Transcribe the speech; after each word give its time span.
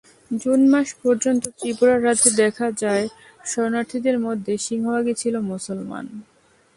June 0.31 0.59
মাস 0.71 0.87
পর্যন্ত 1.03 1.43
ত্রিপুরা 1.57 1.95
রাজ্যে 1.97 2.31
দেখা 2.41 2.67
যায় 2.81 3.05
শরণার্থীদের 3.45 4.17
মধ্যে 4.25 4.53
সিংহভাগই 4.65 5.15
ছিল 5.21 5.35
মুসলমান। 5.51 6.05